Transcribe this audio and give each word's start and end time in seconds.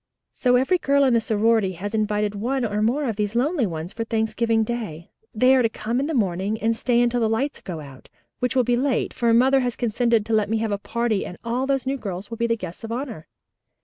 So 0.33 0.55
every 0.55 0.79
girl 0.79 1.03
in 1.03 1.13
the 1.13 1.21
sorority 1.21 1.73
has 1.73 1.93
invited 1.93 2.33
one 2.33 2.65
or 2.65 2.81
more 2.81 3.07
of 3.07 3.17
these 3.17 3.35
lonely 3.35 3.67
ones 3.67 3.93
for 3.93 4.03
Thanksgiving 4.03 4.63
Day. 4.63 5.11
They 5.31 5.55
are 5.55 5.61
to 5.61 5.69
come 5.69 5.99
in 5.99 6.07
the 6.07 6.15
morning 6.15 6.59
and 6.59 6.75
stay 6.75 6.99
until 7.01 7.19
the 7.19 7.29
lights 7.29 7.61
go 7.61 7.81
out, 7.81 8.09
which 8.39 8.55
will 8.55 8.63
be 8.63 8.75
late, 8.75 9.13
for 9.13 9.31
mother 9.31 9.59
has 9.59 9.75
consented 9.75 10.25
to 10.25 10.33
let 10.33 10.49
me 10.49 10.57
have 10.57 10.71
a 10.71 10.79
party 10.79 11.23
and 11.23 11.37
all 11.43 11.67
those 11.67 11.85
new 11.85 11.97
girls 11.97 12.25
are 12.25 12.29
to 12.31 12.37
be 12.37 12.47
the 12.47 12.57
guests 12.57 12.83
of 12.83 12.91
honor. 12.91 13.27